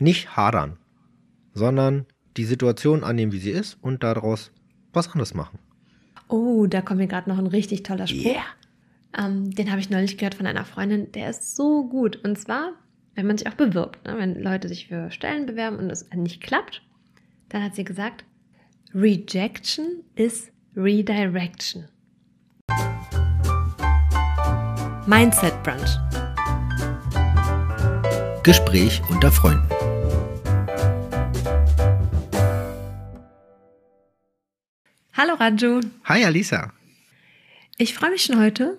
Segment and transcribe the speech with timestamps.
[0.00, 0.78] nicht hadern,
[1.52, 4.52] sondern die Situation annehmen, wie sie ist und daraus
[4.92, 5.58] was anderes machen.
[6.28, 8.24] Oh, da kommt mir gerade noch ein richtig toller Spruch.
[8.24, 8.44] Yeah.
[9.18, 12.24] Ähm, den habe ich neulich gehört von einer Freundin, der ist so gut.
[12.24, 12.72] Und zwar,
[13.14, 14.16] wenn man sich auch bewirbt, ne?
[14.16, 16.82] wenn Leute sich für Stellen bewerben und es nicht klappt,
[17.48, 18.24] dann hat sie gesagt,
[18.94, 21.88] Rejection is Redirection.
[25.06, 25.98] Mindset Brunch.
[28.44, 29.79] Gespräch unter Freunden.
[35.20, 35.82] Hallo Raju.
[36.06, 36.72] Hi Alisa.
[37.76, 38.78] Ich freue mich schon heute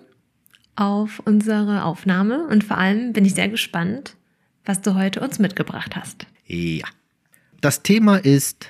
[0.74, 4.16] auf unsere Aufnahme und vor allem bin ich sehr gespannt,
[4.64, 6.26] was du heute uns mitgebracht hast.
[6.46, 6.88] Ja.
[7.60, 8.66] Das Thema ist,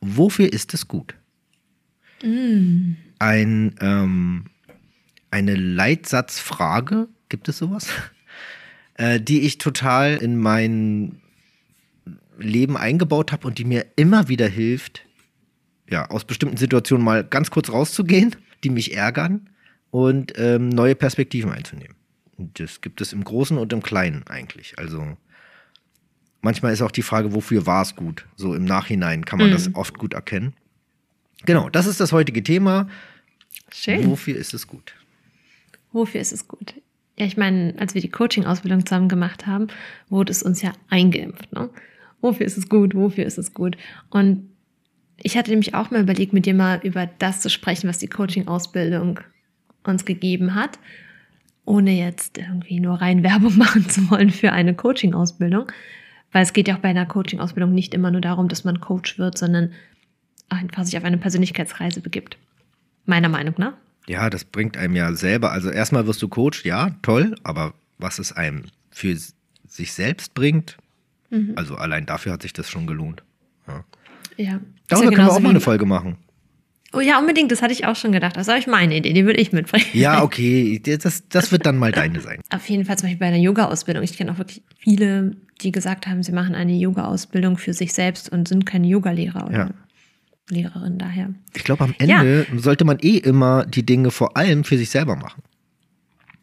[0.00, 1.16] wofür ist es gut?
[2.22, 4.44] Ein, ähm,
[5.32, 7.88] eine Leitsatzfrage, gibt es sowas?
[8.94, 11.20] Äh, die ich total in mein
[12.36, 15.07] Leben eingebaut habe und die mir immer wieder hilft,
[15.88, 19.48] ja, aus bestimmten Situationen mal ganz kurz rauszugehen, die mich ärgern
[19.90, 21.96] und ähm, neue Perspektiven einzunehmen.
[22.36, 24.78] Und das gibt es im Großen und im Kleinen eigentlich.
[24.78, 25.16] Also
[26.42, 28.26] manchmal ist auch die Frage, wofür war es gut?
[28.36, 29.52] So im Nachhinein kann man Mhm.
[29.52, 30.54] das oft gut erkennen.
[31.46, 32.88] Genau, das ist das heutige Thema.
[33.72, 34.06] Schön.
[34.06, 34.94] Wofür ist es gut?
[35.92, 36.74] Wofür ist es gut?
[37.18, 39.68] Ja, ich meine, als wir die Coaching-Ausbildung zusammen gemacht haben,
[40.08, 41.52] wurde es uns ja eingeimpft.
[41.52, 41.70] Ne?
[42.20, 42.94] Wofür ist es gut?
[42.94, 43.76] Wofür ist es gut?
[44.10, 44.48] Und
[45.18, 48.08] ich hatte nämlich auch mal überlegt, mit dir mal über das zu sprechen, was die
[48.08, 49.20] Coaching-Ausbildung
[49.84, 50.78] uns gegeben hat,
[51.64, 55.70] ohne jetzt irgendwie nur rein Werbung machen zu wollen für eine Coaching-Ausbildung.
[56.32, 59.18] Weil es geht ja auch bei einer Coaching-Ausbildung nicht immer nur darum, dass man Coach
[59.18, 59.72] wird, sondern
[60.50, 62.36] einfach sich auf eine Persönlichkeitsreise begibt.
[63.06, 63.72] Meiner Meinung nach.
[64.08, 65.52] Ja, das bringt einem ja selber.
[65.52, 69.16] Also erstmal wirst du Coach, ja, toll, aber was es einem für
[69.66, 70.76] sich selbst bringt,
[71.30, 71.52] Mhm.
[71.56, 73.22] also allein dafür hat sich das schon gelohnt.
[73.66, 73.84] Ja.
[74.38, 74.60] Ja.
[74.88, 76.16] Darüber ja können wir auch mal eine Folge machen.
[76.94, 78.36] Oh ja, unbedingt, das hatte ich auch schon gedacht.
[78.36, 79.84] Das ist euch meine Idee, die würde ich mitbringen.
[79.92, 82.40] Ja, okay, das, das wird dann mal deine sein.
[82.50, 84.02] Auf jeden Fall zum Beispiel bei einer Yoga-Ausbildung.
[84.02, 88.30] Ich kenne auch wirklich viele, die gesagt haben, sie machen eine Yoga-Ausbildung für sich selbst
[88.32, 89.70] und sind keine Yogalehrer oder Ja.
[90.50, 91.28] Lehrerin daher.
[91.54, 95.14] Ich glaube, am Ende sollte man eh immer die Dinge vor allem für sich selber
[95.14, 95.42] machen.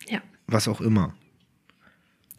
[0.07, 0.19] Ja.
[0.45, 1.15] Was auch immer.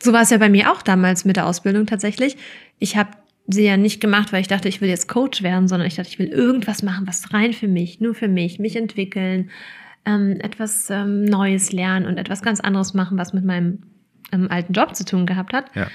[0.01, 2.37] So war es ja bei mir auch damals mit der Ausbildung tatsächlich.
[2.79, 3.11] Ich habe
[3.49, 6.09] sie ja nicht gemacht, weil ich dachte, ich will jetzt Coach werden, sondern ich dachte,
[6.09, 9.51] ich will irgendwas machen, was rein für mich, nur für mich, mich entwickeln,
[10.05, 13.83] ähm, etwas ähm, Neues lernen und etwas ganz anderes machen, was mit meinem
[14.33, 15.75] ähm, alten Job zu tun gehabt hat.
[15.75, 15.89] Ja.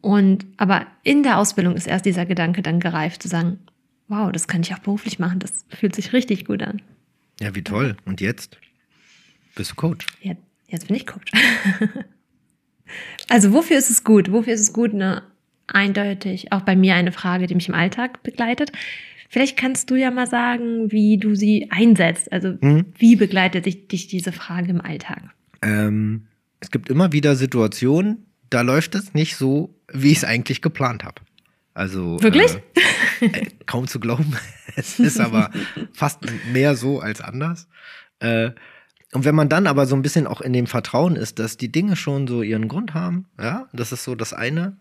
[0.00, 3.58] Und aber in der Ausbildung ist erst dieser Gedanke dann gereift, zu sagen,
[4.08, 6.82] wow, das kann ich auch beruflich machen, das fühlt sich richtig gut an.
[7.40, 7.96] Ja, wie toll.
[8.04, 8.58] Und jetzt
[9.54, 10.06] bist du Coach.
[10.20, 11.30] Jetzt, jetzt bin ich Coach.
[13.28, 14.32] also wofür ist es gut?
[14.32, 14.92] Wofür ist es gut?
[14.92, 15.22] Ne?
[15.72, 18.72] Eindeutig auch bei mir eine Frage, die mich im Alltag begleitet.
[19.28, 22.32] Vielleicht kannst du ja mal sagen, wie du sie einsetzt.
[22.32, 22.86] Also Mhm.
[22.98, 25.22] wie begleitet dich, dich diese Frage im Alltag?
[25.62, 26.26] Ähm,
[26.60, 31.04] es gibt immer wieder Situationen, da läuft es nicht so, wie ich es eigentlich geplant
[31.04, 31.22] habe.
[31.74, 32.56] Also Wirklich?
[33.20, 34.36] Äh, äh, kaum zu glauben.
[34.76, 35.50] es ist aber
[35.92, 36.18] fast
[36.52, 37.68] mehr so als anders.
[38.18, 38.50] Äh,
[39.12, 41.70] und wenn man dann aber so ein bisschen auch in dem Vertrauen ist, dass die
[41.70, 44.76] Dinge schon so ihren Grund haben, ja, das ist so das eine.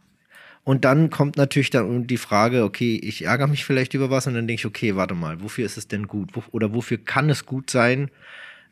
[0.63, 4.35] Und dann kommt natürlich dann die Frage, okay, ich ärgere mich vielleicht über was und
[4.35, 6.31] dann denke ich, okay, warte mal, wofür ist es denn gut?
[6.51, 8.11] Oder wofür kann es gut sein?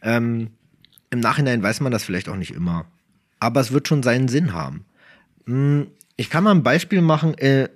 [0.01, 0.51] Ähm,
[1.09, 2.85] Im Nachhinein weiß man das vielleicht auch nicht immer.
[3.39, 4.85] Aber es wird schon seinen Sinn haben.
[5.45, 5.87] Hm,
[6.17, 7.69] Ich kann mal ein Beispiel machen äh,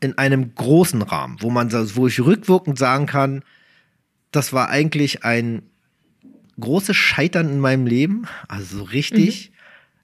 [0.00, 3.42] in einem großen Rahmen, wo man, wo ich rückwirkend sagen kann,
[4.30, 5.62] das war eigentlich ein
[6.60, 9.52] großes Scheitern in meinem Leben, also so richtig,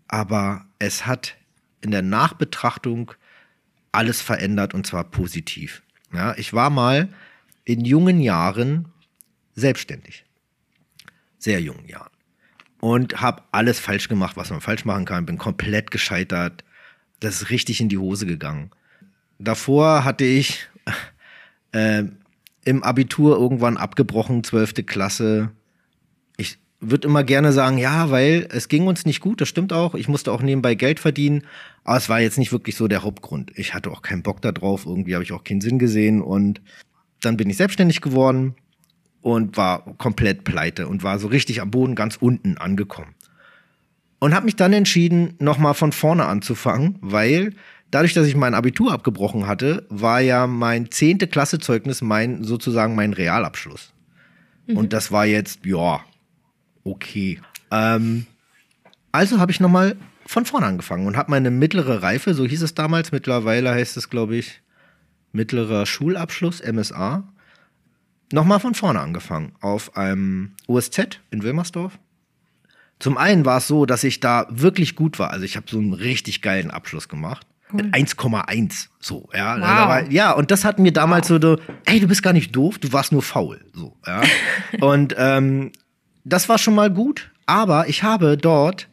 [0.08, 1.36] aber es hat
[1.80, 3.12] in der Nachbetrachtung
[3.94, 5.82] alles verändert und zwar positiv.
[6.12, 7.08] Ja, ich war mal
[7.64, 8.86] in jungen Jahren
[9.54, 10.24] selbstständig.
[11.38, 12.10] Sehr jungen Jahren.
[12.80, 15.26] Und habe alles falsch gemacht, was man falsch machen kann.
[15.26, 16.64] Bin komplett gescheitert.
[17.20, 18.70] Das ist richtig in die Hose gegangen.
[19.38, 20.68] Davor hatte ich
[21.72, 22.04] äh,
[22.64, 24.86] im Abitur irgendwann abgebrochen, 12.
[24.86, 25.50] Klasse.
[26.36, 29.94] Ich würde immer gerne sagen, ja, weil es ging uns nicht gut, das stimmt auch.
[29.94, 31.44] Ich musste auch nebenbei Geld verdienen,
[31.84, 33.52] aber es war jetzt nicht wirklich so der Hauptgrund.
[33.56, 36.60] Ich hatte auch keinen Bock darauf, irgendwie habe ich auch keinen Sinn gesehen und
[37.20, 38.54] dann bin ich selbstständig geworden
[39.20, 43.14] und war komplett pleite und war so richtig am Boden ganz unten angekommen.
[44.18, 47.52] Und habe mich dann entschieden, nochmal von vorne anzufangen, weil
[47.90, 53.12] dadurch, dass ich mein Abitur abgebrochen hatte, war ja mein zehnte Klassezeugnis mein sozusagen mein
[53.12, 53.92] Realabschluss.
[54.66, 56.00] Und das war jetzt, ja,
[56.84, 57.40] okay.
[57.70, 58.26] Ähm,
[59.12, 62.74] also habe ich nochmal von vorne angefangen und habe meine mittlere Reife, so hieß es
[62.74, 64.62] damals, mittlerweile heißt es, glaube ich,
[65.32, 67.24] mittlerer Schulabschluss, MSA,
[68.32, 71.98] nochmal von vorne angefangen auf einem OSZ in Wilmersdorf.
[72.98, 75.30] Zum einen war es so, dass ich da wirklich gut war.
[75.30, 77.46] Also ich habe so einen richtig geilen Abschluss gemacht.
[77.72, 79.56] Mit 1,1 so, ja.
[79.56, 79.88] Wow.
[79.88, 81.38] War, ja, und das hat mir damals wow.
[81.42, 83.64] so, ey, du bist gar nicht doof, du warst nur faul.
[83.72, 84.22] So, ja.
[84.80, 85.72] und ähm,
[86.24, 88.88] das war schon mal gut, aber ich habe dort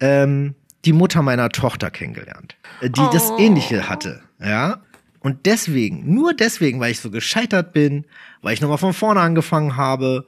[0.00, 0.54] ähm,
[0.84, 3.10] die Mutter meiner Tochter kennengelernt, äh, die oh.
[3.12, 4.80] das Ähnliche hatte, ja.
[5.20, 8.04] Und deswegen, nur deswegen, weil ich so gescheitert bin,
[8.40, 10.26] weil ich nochmal von vorne angefangen habe,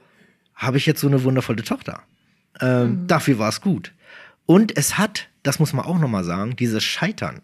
[0.53, 2.03] habe ich jetzt so eine wundervolle Tochter.
[2.59, 3.07] Ähm, mhm.
[3.07, 3.93] Dafür war es gut.
[4.45, 7.41] Und es hat, das muss man auch nochmal sagen, dieses Scheitern.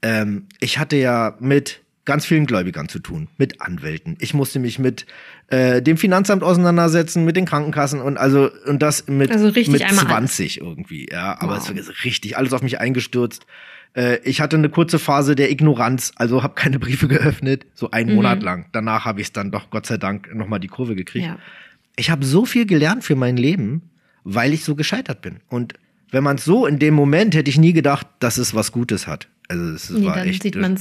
[0.00, 4.16] Ähm, ich hatte ja mit ganz vielen Gläubigern zu tun, mit Anwälten.
[4.20, 5.06] Ich musste mich mit
[5.48, 10.60] äh, dem Finanzamt auseinandersetzen, mit den Krankenkassen und also und das mit, also mit 20
[10.60, 10.68] alles.
[10.68, 11.08] irgendwie.
[11.10, 11.70] Ja, aber wow.
[11.70, 13.46] es ist richtig alles auf mich eingestürzt.
[13.94, 18.10] Äh, ich hatte eine kurze Phase der Ignoranz, also habe keine Briefe geöffnet, so einen
[18.10, 18.16] mhm.
[18.16, 18.66] Monat lang.
[18.72, 21.26] Danach habe ich es dann doch Gott sei Dank nochmal die Kurve gekriegt.
[21.26, 21.38] Ja.
[21.96, 23.90] Ich habe so viel gelernt für mein Leben,
[24.24, 25.40] weil ich so gescheitert bin.
[25.48, 25.74] Und
[26.10, 29.06] wenn man es so in dem Moment hätte ich nie gedacht, dass es was Gutes
[29.06, 29.28] hat.
[29.52, 30.78] Also es nee, war echt ein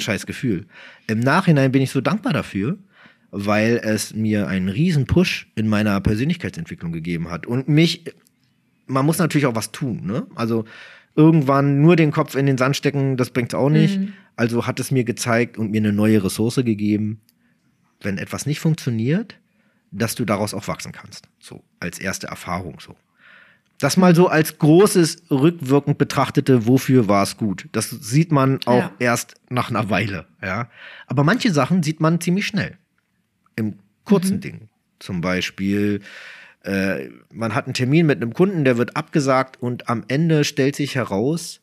[0.00, 0.66] scheiß Gefühl.
[1.06, 2.78] Im Nachhinein bin ich so dankbar dafür,
[3.30, 8.04] weil es mir einen riesen Push in meiner Persönlichkeitsentwicklung gegeben hat und mich
[8.88, 10.26] man muss natürlich auch was tun, ne?
[10.34, 10.64] Also
[11.14, 13.98] irgendwann nur den Kopf in den Sand stecken, das bringt's auch nicht.
[13.98, 14.14] Mhm.
[14.34, 17.20] Also hat es mir gezeigt und mir eine neue Ressource gegeben,
[18.00, 19.36] wenn etwas nicht funktioniert,
[19.90, 21.28] dass du daraus auch wachsen kannst.
[21.38, 22.96] So, als erste Erfahrung so.
[23.78, 27.68] Das mal so als großes, rückwirkend betrachtete, wofür war es gut.
[27.72, 28.92] Das sieht man auch ja.
[28.98, 30.68] erst nach einer Weile, ja.
[31.06, 32.76] Aber manche Sachen sieht man ziemlich schnell.
[33.54, 34.40] Im kurzen mhm.
[34.40, 34.68] Ding.
[34.98, 36.00] Zum Beispiel,
[36.64, 40.74] äh, man hat einen Termin mit einem Kunden, der wird abgesagt und am Ende stellt
[40.74, 41.60] sich heraus,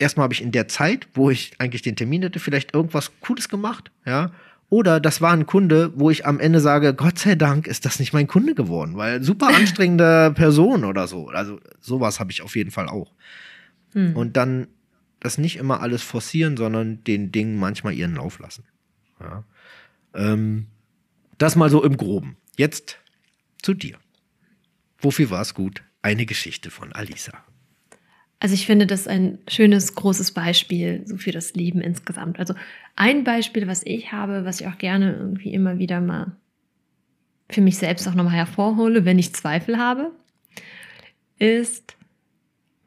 [0.00, 3.48] erstmal habe ich in der Zeit, wo ich eigentlich den Termin hatte, vielleicht irgendwas Cooles
[3.48, 4.32] gemacht, ja.
[4.68, 8.00] Oder das war ein Kunde, wo ich am Ende sage, Gott sei Dank ist das
[8.00, 11.28] nicht mein Kunde geworden, weil super anstrengende Person oder so.
[11.28, 13.12] Also sowas habe ich auf jeden Fall auch.
[13.92, 14.16] Hm.
[14.16, 14.66] Und dann
[15.20, 18.64] das nicht immer alles forcieren, sondern den Dingen manchmal ihren Lauf lassen.
[19.20, 19.44] Ja.
[20.14, 20.66] Ähm,
[21.38, 22.36] das mal so im Groben.
[22.56, 22.98] Jetzt
[23.62, 23.96] zu dir.
[24.98, 25.82] Wofür war es gut?
[26.02, 27.32] Eine Geschichte von Alisa.
[28.38, 32.38] Also ich finde das ein schönes, großes Beispiel so für das Leben insgesamt.
[32.38, 32.54] Also
[32.94, 36.32] ein Beispiel, was ich habe, was ich auch gerne irgendwie immer wieder mal
[37.48, 40.10] für mich selbst auch nochmal hervorhole, wenn ich Zweifel habe,
[41.38, 41.96] ist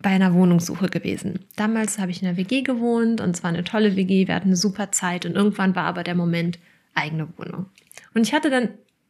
[0.02, 1.46] bei einer Wohnungssuche gewesen.
[1.56, 4.50] Damals habe ich in einer WG gewohnt und es war eine tolle WG, wir hatten
[4.50, 6.60] eine super Zeit und irgendwann war aber der Moment
[6.94, 7.68] eigene Wohnung.
[8.14, 8.70] Und ich hatte dann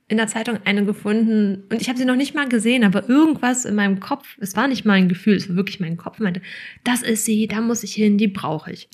[0.09, 3.63] in der Zeitung eine gefunden und ich habe sie noch nicht mal gesehen, aber irgendwas
[3.63, 6.41] in meinem Kopf, es war nicht mein Gefühl, es war wirklich mein Kopf, meinte,
[6.83, 8.89] das ist sie, da muss ich hin, die brauche ich.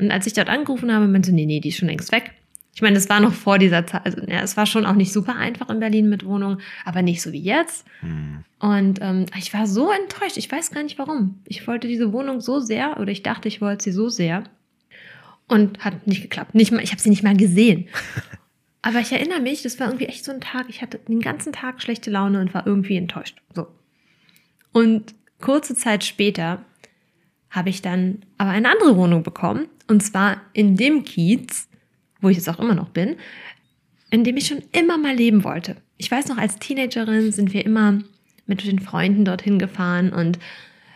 [0.00, 2.32] Und als ich dort angerufen habe, meinte, nee, nee, die ist schon längst weg.
[2.74, 5.12] Ich meine, das war noch vor dieser Zeit, also ja, es war schon auch nicht
[5.12, 7.86] super einfach in Berlin mit Wohnungen, aber nicht so wie jetzt.
[8.00, 8.44] Hm.
[8.58, 11.40] Und ähm, ich war so enttäuscht, ich weiß gar nicht warum.
[11.46, 14.44] Ich wollte diese Wohnung so sehr oder ich dachte, ich wollte sie so sehr
[15.48, 16.54] und hat nicht geklappt.
[16.54, 17.88] Nicht mal, ich habe sie nicht mal gesehen.
[18.86, 21.52] Aber ich erinnere mich, das war irgendwie echt so ein Tag, ich hatte den ganzen
[21.52, 23.42] Tag schlechte Laune und war irgendwie enttäuscht.
[23.52, 23.66] So.
[24.70, 26.64] Und kurze Zeit später
[27.50, 29.66] habe ich dann aber eine andere Wohnung bekommen.
[29.88, 31.68] Und zwar in dem Kiez,
[32.20, 33.16] wo ich jetzt auch immer noch bin,
[34.12, 35.74] in dem ich schon immer mal leben wollte.
[35.96, 38.04] Ich weiß noch, als Teenagerin sind wir immer
[38.46, 40.38] mit den Freunden dorthin gefahren und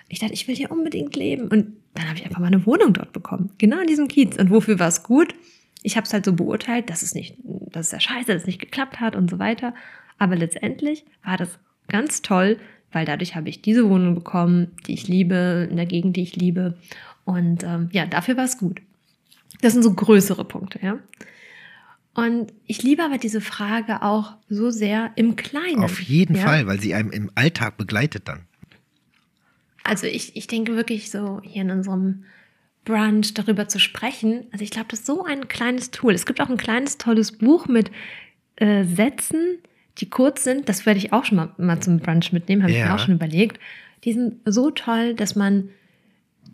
[0.09, 1.49] ich dachte, ich will hier unbedingt leben.
[1.49, 3.51] Und dann habe ich einfach mal eine Wohnung dort bekommen.
[3.59, 4.37] Genau in diesem Kiez.
[4.37, 5.35] Und wofür war es gut?
[5.83, 8.47] Ich habe es halt so beurteilt, dass es nicht, dass es ja scheiße, dass es
[8.47, 9.75] nicht geklappt hat und so weiter.
[10.19, 11.59] Aber letztendlich war das
[11.89, 12.59] ganz toll,
[12.93, 16.37] weil dadurch habe ich diese Wohnung bekommen, die ich liebe, in der Gegend, die ich
[16.37, 16.77] liebe.
[17.25, 18.81] Und ähm, ja, dafür war es gut.
[19.63, 20.99] Das sind so größere Punkte, ja.
[22.15, 25.85] Und ich liebe aber diese Frage auch so sehr im Kleinen.
[25.85, 26.43] Auf jeden ja?
[26.43, 28.41] Fall, weil sie einem im Alltag begleitet dann.
[29.85, 32.25] Also ich, ich denke wirklich so hier in unserem
[32.85, 34.47] Brunch darüber zu sprechen.
[34.53, 36.15] Also ich glaube, das ist so ein kleines Tool.
[36.15, 37.91] Es gibt auch ein kleines tolles Buch mit
[38.57, 39.59] äh, Sätzen,
[39.99, 40.69] die kurz sind.
[40.69, 42.79] Das werde ich auch schon mal, mal zum Brunch mitnehmen, habe ja.
[42.79, 43.61] ich mir auch schon überlegt.
[44.05, 45.69] Die sind so toll, dass man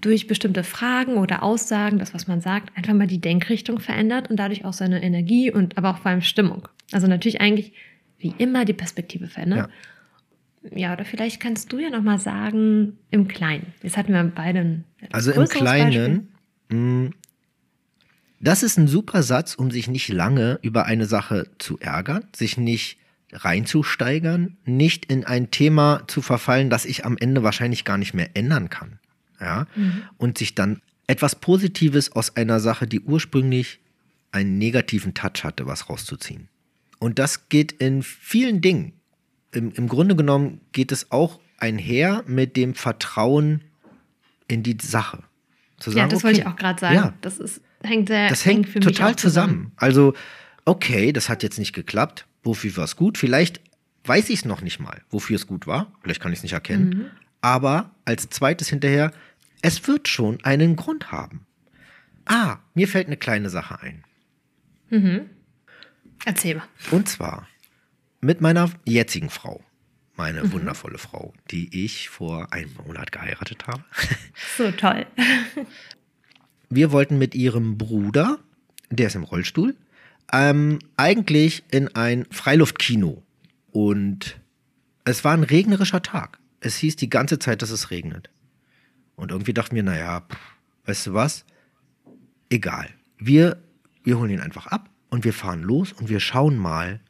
[0.01, 4.37] durch bestimmte Fragen oder Aussagen, das, was man sagt, einfach mal die Denkrichtung verändert und
[4.37, 6.69] dadurch auch seine Energie und aber auch vor allem Stimmung.
[6.93, 7.73] Also natürlich eigentlich
[8.19, 9.69] wie immer die Perspektive verändert.
[9.69, 9.75] Ja,
[10.75, 13.73] ja oder vielleicht kannst du ja noch mal sagen im Kleinen.
[13.83, 16.29] Jetzt hatten wir beide ein also im Kleinen,
[16.69, 17.15] mh, mm,
[18.41, 22.59] das ist ein super Satz, um sich nicht lange über eine Sache zu ärgern, sich
[22.59, 22.99] nicht
[23.33, 28.31] reinzusteigern, nicht in ein Thema zu verfallen, das ich am Ende wahrscheinlich gar nicht mehr
[28.35, 28.99] ändern kann.
[29.41, 29.67] ja,
[30.19, 33.81] und sich dann etwas Positives aus einer Sache, die ursprünglich
[34.33, 36.49] einen negativen Touch hatte, was rauszuziehen.
[36.99, 38.93] Und das geht in vielen Dingen.
[39.57, 43.63] Im, Im Grunde genommen geht es auch einher mit dem Vertrauen
[44.49, 45.23] in die Sache.
[45.81, 46.95] Sagen, ja, das okay, wollte ich auch gerade sagen.
[46.95, 49.49] Ja, das ist, hängt sehr Das hängt für total zusammen.
[49.49, 49.73] zusammen.
[49.77, 50.13] Also,
[50.67, 52.27] okay, das hat jetzt nicht geklappt.
[52.43, 53.17] Wofür war es gut?
[53.17, 53.63] Vielleicht
[54.05, 55.91] weiß ich es noch nicht mal, wofür es gut war.
[56.03, 56.89] Vielleicht kann ich es nicht erkennen.
[56.89, 57.07] Mhm.
[57.41, 59.11] Aber als zweites hinterher,
[59.63, 61.47] es wird schon einen Grund haben.
[62.27, 64.05] Ah, mir fällt eine kleine Sache ein.
[64.91, 65.31] Mhm.
[66.27, 66.65] Erzähl mal.
[66.91, 67.49] Und zwar
[68.27, 69.63] mit meiner jetzigen Frau.
[70.17, 70.53] Meine mhm.
[70.53, 73.85] wundervolle Frau, die ich vor einem Monat geheiratet habe.
[74.57, 75.07] So toll.
[76.69, 78.39] Wir wollten mit ihrem Bruder,
[78.91, 79.77] der ist im Rollstuhl,
[80.33, 83.23] ähm, eigentlich in ein Freiluftkino.
[83.71, 84.41] Und
[85.05, 86.39] es war ein regnerischer Tag.
[86.61, 88.31] Es hieß die ganze Zeit, dass es regnet.
[89.15, 90.39] Und irgendwie dachten wir, naja, pff,
[90.87, 91.45] weißt du was?
[92.51, 92.89] Egal.
[93.19, 93.63] Wir,
[94.03, 97.01] wir holen ihn einfach ab und wir fahren los und wir schauen mal.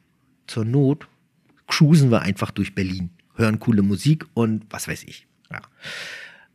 [0.47, 1.07] Zur Not
[1.67, 5.27] cruisen wir einfach durch Berlin, hören coole Musik und was weiß ich.
[5.51, 5.61] Ja.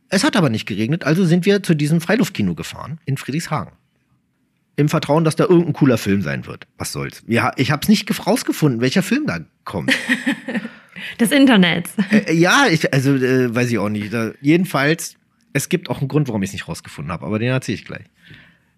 [0.09, 3.73] Es hat aber nicht geregnet, also sind wir zu diesem Freiluftkino gefahren in Friedrichshagen.
[4.75, 6.67] Im Vertrauen, dass da irgendein cooler Film sein wird.
[6.77, 7.23] Was soll's.
[7.27, 9.93] Ja, ich habe es nicht rausgefunden, welcher Film da kommt.
[11.19, 11.91] Des Internets.
[12.11, 14.11] Äh, ja, ich, also äh, weiß ich auch nicht.
[14.13, 15.15] Da, jedenfalls,
[15.53, 17.85] es gibt auch einen Grund, warum ich es nicht rausgefunden habe, aber den erzähle ich
[17.85, 18.05] gleich.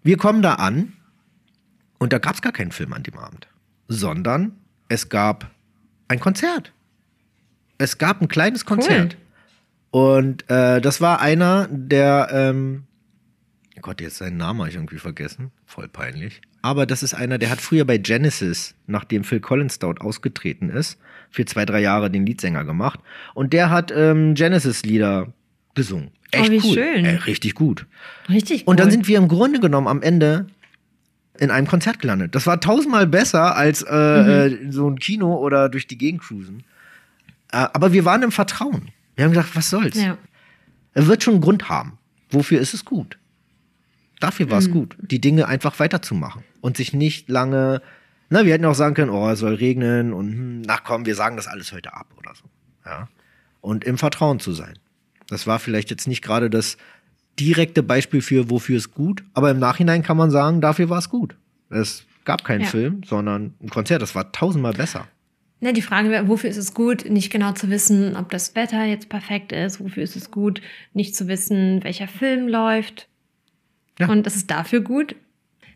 [0.02, 0.92] Wir kommen da an
[1.98, 3.48] und da gab es gar keinen Film an dem Abend,
[3.88, 4.52] sondern
[4.88, 5.50] es gab
[6.08, 6.72] ein Konzert.
[7.78, 9.16] Es gab ein kleines Konzert.
[9.92, 10.02] Cool.
[10.02, 12.84] Und äh, das war einer der, ähm,
[13.80, 15.52] Gott, jetzt seinen Namen habe ich irgendwie vergessen.
[15.64, 16.40] Voll peinlich.
[16.62, 20.98] Aber das ist einer, der hat früher bei Genesis, nachdem Phil Collins dort ausgetreten ist,
[21.30, 22.98] für zwei, drei Jahre den Leadsänger gemacht.
[23.34, 25.32] Und der hat ähm, Genesis-Lieder
[25.74, 26.10] gesungen.
[26.32, 26.74] Echt oh, wie cool.
[26.74, 27.04] schön.
[27.04, 27.86] Äh, richtig gut.
[28.28, 28.70] Richtig cool.
[28.70, 30.46] Und dann sind wir im Grunde genommen am Ende
[31.38, 32.34] in einem Konzert gelandet.
[32.34, 34.68] Das war tausendmal besser als äh, mhm.
[34.68, 36.64] äh, so ein Kino oder durch die Gegend cruisen.
[37.52, 38.90] Äh, aber wir waren im Vertrauen.
[39.14, 39.96] Wir haben gedacht, was soll's?
[39.96, 40.18] Ja.
[40.94, 41.98] Er wird schon einen Grund haben.
[42.30, 43.18] Wofür ist es gut?
[44.20, 44.72] Dafür war es mhm.
[44.72, 47.82] gut, die Dinge einfach weiterzumachen und sich nicht lange.
[48.30, 51.14] Na, wir hätten auch sagen können, oh, es soll regnen und hm, na komm, wir
[51.14, 52.44] sagen das alles heute ab oder so.
[52.84, 53.08] Ja.
[53.60, 54.78] Und im Vertrauen zu sein.
[55.28, 56.76] Das war vielleicht jetzt nicht gerade das
[57.38, 61.08] direkte Beispiel für, wofür es gut, aber im Nachhinein kann man sagen, dafür war es
[61.08, 61.36] gut.
[61.70, 62.66] Es gab keinen ja.
[62.66, 65.06] Film, sondern ein Konzert, das war tausendmal besser.
[65.60, 68.84] Ne, die Frage wäre, wofür ist es gut, nicht genau zu wissen, ob das Wetter
[68.84, 70.60] jetzt perfekt ist, wofür ist es gut,
[70.92, 73.08] nicht zu wissen, welcher Film läuft.
[73.98, 74.08] Ja.
[74.08, 75.16] Und das ist dafür gut.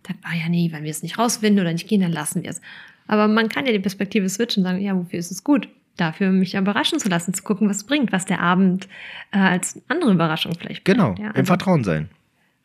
[0.06, 2.50] Sagt, ah ja, nee, wenn wir es nicht rausfinden oder nicht gehen, dann lassen wir
[2.50, 2.60] es.
[3.06, 5.68] Aber man kann ja die Perspektive switchen und sagen, ja, wofür ist es gut?
[6.00, 8.88] Dafür, mich überraschen zu lassen, zu gucken, was bringt, was der Abend
[9.32, 10.98] äh, als andere Überraschung vielleicht bringt.
[10.98, 12.08] Genau, ja, also, im Vertrauen sein.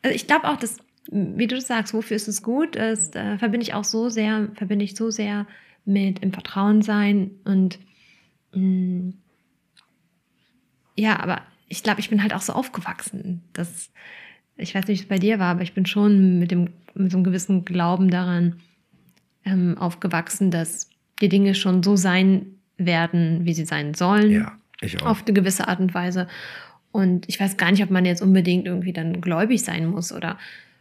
[0.02, 0.78] Also ich glaube auch, dass,
[1.10, 4.84] wie du sagst, wofür ist es gut, ist, äh, verbinde ich auch so sehr, verbinde
[4.84, 5.46] ich so sehr
[5.84, 7.78] mit im Vertrauen sein und
[8.52, 9.14] mh, mm,
[10.98, 13.90] ja, aber ich glaube, ich bin halt auch so aufgewachsen, dass
[14.56, 17.12] ich weiß nicht, wie es bei dir war, aber ich bin schon mit dem mit
[17.12, 18.56] so einem gewissen Glauben daran
[19.44, 20.90] ähm, aufgewachsen, dass
[21.20, 24.30] die Dinge schon so sein werden, wie sie sein sollen.
[24.30, 25.06] Ja, ich auch.
[25.06, 26.28] Auf eine gewisse Art und Weise.
[26.92, 30.38] Und ich weiß gar nicht, ob man jetzt unbedingt irgendwie dann gläubig sein muss oder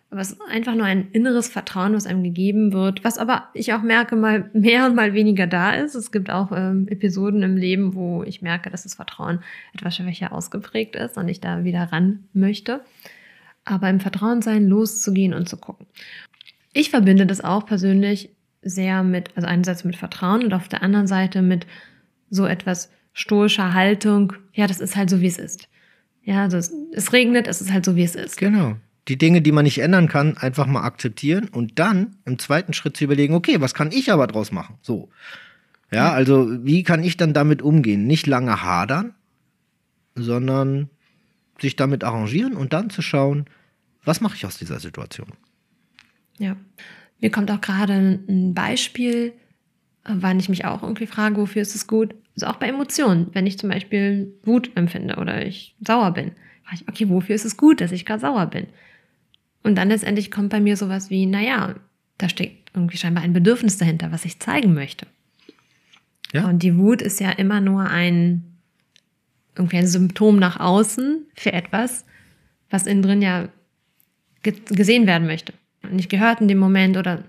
[0.10, 4.16] was einfach nur ein inneres Vertrauen, was einem gegeben wird, was aber ich auch merke,
[4.16, 5.96] mal mehr und mal weniger da ist.
[5.96, 9.40] Es gibt auch ähm, Episoden im Leben, wo ich merke, dass das Vertrauen
[9.74, 12.82] etwas schwächer ausgeprägt ist und ich da wieder ran möchte.
[13.66, 15.88] Aber im Vertrauen sein, loszugehen und zu gucken.
[16.72, 18.30] Ich verbinde das auch persönlich
[18.66, 21.66] sehr mit, also einerseits mit Vertrauen und auf der anderen Seite mit
[22.30, 24.34] so etwas stoischer Haltung.
[24.54, 25.70] Ja, das ist halt so, wie es ist.
[26.24, 28.38] Ja, also es, es regnet, es ist halt so, wie es ist.
[28.38, 28.76] Genau.
[29.08, 32.98] Die Dinge, die man nicht ändern kann, einfach mal akzeptieren und dann im zweiten Schritt
[32.98, 34.78] zu überlegen, okay, was kann ich aber draus machen?
[34.82, 35.10] So.
[35.92, 38.08] Ja, also wie kann ich dann damit umgehen?
[38.08, 39.14] Nicht lange hadern,
[40.16, 40.90] sondern
[41.62, 43.46] sich damit arrangieren und dann zu schauen,
[44.04, 45.32] was mache ich aus dieser Situation?
[46.40, 46.58] Ja.
[47.22, 47.94] Mir kommt auch gerade
[48.28, 49.34] ein Beispiel,
[50.04, 52.14] wann ich mich auch irgendwie frage, wofür ist es gut?
[52.36, 53.28] Also auch bei Emotionen.
[53.34, 56.32] Wenn ich zum Beispiel Wut empfinde oder ich sauer bin,
[56.64, 58.68] frage ich, okay, wofür ist es gut, dass ich gerade sauer bin?
[59.64, 61.76] Und dann letztendlich kommt bei mir sowas wie, naja,
[62.18, 65.08] da steckt irgendwie scheinbar ein Bedürfnis dahinter, was ich zeigen möchte.
[66.34, 66.48] Ja.
[66.48, 68.44] Und die Wut ist ja immer nur ein,
[69.56, 72.06] irgendwie ein Symptom nach außen für etwas,
[72.70, 73.48] was innen drin ja
[74.44, 75.54] gesehen werden möchte
[75.92, 77.24] nicht gehört in dem Moment oder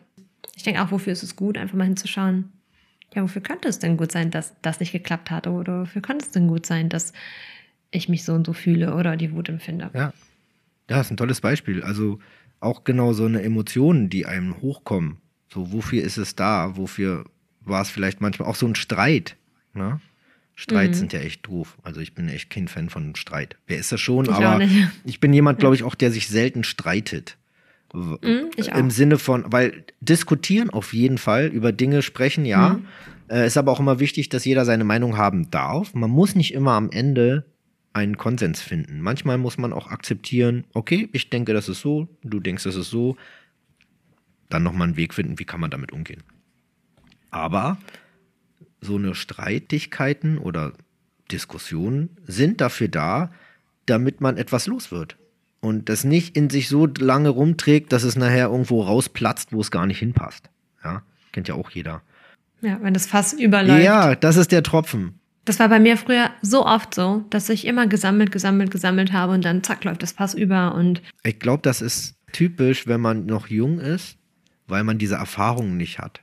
[0.54, 2.52] ich denke auch, wofür ist es gut, einfach mal hinzuschauen,
[3.14, 6.24] ja, wofür könnte es denn gut sein, dass das nicht geklappt hat oder wofür könnte
[6.24, 7.12] es denn gut sein, dass
[7.90, 9.90] ich mich so und so fühle oder die Wut empfinde.
[9.94, 10.12] Ja,
[10.90, 11.82] Ja, ist ein tolles Beispiel.
[11.82, 12.18] Also
[12.60, 15.18] auch genau so eine Emotionen, die einem hochkommen.
[15.52, 16.76] So, wofür ist es da?
[16.76, 17.24] Wofür
[17.60, 19.36] war es vielleicht manchmal auch so ein Streit?
[19.74, 20.00] Ne?
[20.54, 20.94] Streit Mhm.
[20.94, 21.76] sind ja echt doof.
[21.82, 23.56] Also ich bin echt kein Fan von Streit.
[23.66, 24.24] Wer ist das schon?
[24.26, 24.60] Ich aber
[25.04, 27.36] ich bin jemand, glaube ich, auch, der sich selten streitet.
[27.92, 28.50] Mhm.
[28.56, 32.74] Im Sinne von, weil diskutieren auf jeden Fall, über Dinge sprechen, ja.
[32.74, 32.86] Mhm.
[33.28, 35.94] Äh, ist aber auch immer wichtig, dass jeder seine Meinung haben darf.
[35.94, 37.44] Man muss nicht immer am Ende
[37.92, 39.00] einen Konsens finden.
[39.00, 42.90] Manchmal muss man auch akzeptieren, okay, ich denke, das ist so, du denkst, das ist
[42.90, 43.16] so.
[44.48, 46.22] Dann nochmal einen Weg finden, wie kann man damit umgehen.
[47.30, 47.78] Aber
[48.80, 50.72] so eine Streitigkeiten oder
[51.32, 53.32] Diskussionen sind dafür da,
[53.86, 55.16] damit man etwas los wird.
[55.66, 59.72] Und das nicht in sich so lange rumträgt, dass es nachher irgendwo rausplatzt, wo es
[59.72, 60.48] gar nicht hinpasst.
[60.84, 62.02] Ja, kennt ja auch jeder.
[62.60, 63.82] Ja, wenn das Fass überläuft.
[63.82, 65.18] Ja, das ist der Tropfen.
[65.44, 69.32] Das war bei mir früher so oft so, dass ich immer gesammelt, gesammelt, gesammelt habe
[69.32, 73.26] und dann zack läuft das Fass über und Ich glaube, das ist typisch, wenn man
[73.26, 74.18] noch jung ist,
[74.68, 76.20] weil man diese Erfahrungen nicht hat.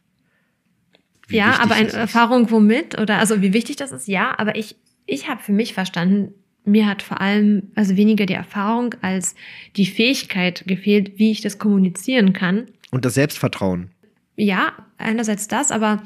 [1.27, 1.91] Wie ja, aber eine.
[1.91, 5.73] Erfahrung womit oder also wie wichtig das ist, ja, aber ich ich habe für mich
[5.73, 6.33] verstanden,
[6.65, 9.36] mir hat vor allem also weniger die Erfahrung als
[9.75, 12.67] die Fähigkeit gefehlt, wie ich das kommunizieren kann.
[12.91, 13.89] Und das Selbstvertrauen.
[14.36, 16.03] Ja, einerseits das, aber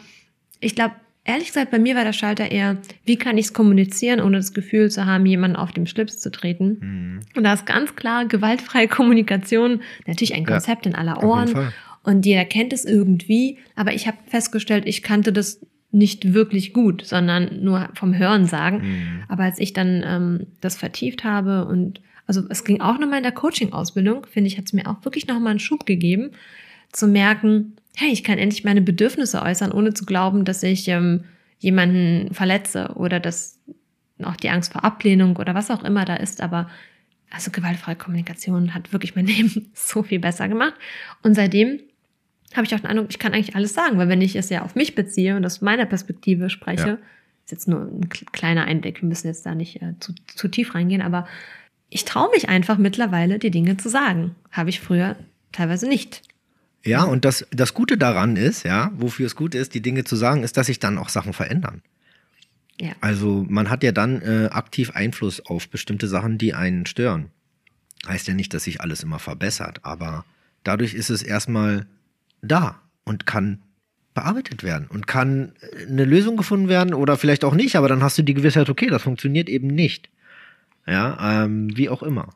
[0.59, 4.21] ich glaube, ehrlich gesagt, bei mir war der Schalter eher, wie kann ich es kommunizieren,
[4.21, 6.77] ohne das Gefühl zu haben, jemanden auf dem Schlips zu treten.
[6.79, 7.19] Mhm.
[7.35, 11.71] Und da ist ganz klar gewaltfreie Kommunikation natürlich ein Ja, Konzept in aller Ohren.
[12.03, 15.59] Und jeder kennt es irgendwie, aber ich habe festgestellt, ich kannte das
[15.91, 18.79] nicht wirklich gut, sondern nur vom Hören sagen.
[18.79, 19.23] Mhm.
[19.27, 23.23] Aber als ich dann ähm, das vertieft habe und also es ging auch nochmal in
[23.23, 26.31] der Coaching-Ausbildung, finde ich, hat es mir auch wirklich nochmal einen Schub gegeben,
[26.91, 31.23] zu merken, hey, ich kann endlich meine Bedürfnisse äußern, ohne zu glauben, dass ich ähm,
[31.59, 33.59] jemanden verletze oder dass
[34.23, 36.41] auch die Angst vor Ablehnung oder was auch immer da ist.
[36.41, 36.69] Aber
[37.29, 40.75] also gewaltfreie Kommunikation hat wirklich mein Leben so viel besser gemacht.
[41.23, 41.79] Und seitdem
[42.55, 44.63] habe ich auch den Eindruck, ich kann eigentlich alles sagen, weil wenn ich es ja
[44.63, 46.93] auf mich beziehe und aus meiner Perspektive spreche, Ja.
[47.45, 50.47] ist jetzt nur ein kle- kleiner Einblick, wir müssen jetzt da nicht äh, zu, zu
[50.47, 51.27] tief reingehen, aber
[51.89, 54.35] ich traue mich einfach mittlerweile, die Dinge zu sagen.
[54.51, 55.15] Habe ich früher
[55.51, 56.21] teilweise nicht.
[56.83, 60.15] Ja, und das, das Gute daran ist, ja, wofür es gut ist, die Dinge zu
[60.15, 61.81] sagen, ist, dass sich dann auch Sachen verändern.
[62.79, 62.91] Ja.
[63.01, 67.31] Also man hat ja dann äh, aktiv Einfluss auf bestimmte Sachen, die einen stören.
[68.07, 70.23] Heißt ja nicht, dass sich alles immer verbessert, aber
[70.63, 71.87] dadurch ist es erstmal
[72.41, 73.61] da und kann
[74.13, 78.01] bearbeitet werden und kann äh, eine Lösung gefunden werden oder vielleicht auch nicht, aber dann
[78.03, 80.09] hast du die Gewissheit, okay, das funktioniert eben nicht.
[80.87, 82.29] Ja, ähm, wie auch immer.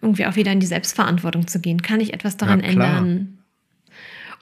[0.00, 1.82] irgendwie auch wieder in die Selbstverantwortung zu gehen.
[1.82, 3.38] Kann ich etwas daran ändern?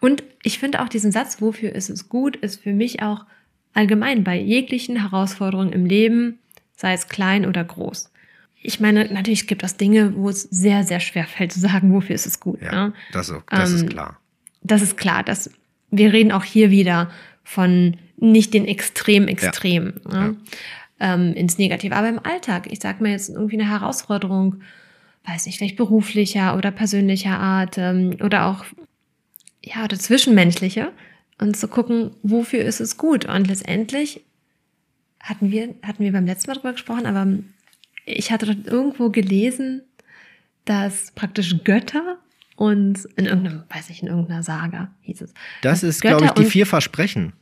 [0.01, 3.25] Und ich finde auch diesen Satz, wofür ist es gut, ist für mich auch
[3.73, 6.39] allgemein bei jeglichen Herausforderungen im Leben,
[6.77, 8.11] sei es klein oder groß.
[8.63, 12.15] Ich meine, natürlich gibt es Dinge, wo es sehr, sehr schwer fällt zu sagen, wofür
[12.15, 12.61] ist es gut.
[12.61, 12.95] Ja, ne?
[13.13, 14.21] das, ist- das ist Ähm, klar.
[14.67, 15.51] Das ist klar, dass
[15.91, 17.11] wir reden auch hier wieder
[17.45, 20.37] von nicht den extrem extrem ne?
[21.01, 22.67] ähm, ins Negative, aber im Alltag.
[22.71, 24.63] Ich sag mal jetzt irgendwie eine Herausforderung,
[25.25, 28.65] weiß nicht, vielleicht beruflicher oder persönlicher Art ähm, oder auch
[29.63, 30.93] ja oder zwischenmenschliche
[31.39, 34.23] und zu gucken, wofür ist es gut und letztendlich
[35.21, 37.27] hatten wir hatten wir beim letzten Mal drüber gesprochen, aber
[38.07, 39.83] ich hatte dort irgendwo gelesen,
[40.65, 42.19] dass praktisch Götter
[42.57, 45.35] und in irgendeinem, weiß ich, in irgendeiner Saga hieß es.
[45.63, 47.35] Das ist, glaube ich, die vier Versprechen.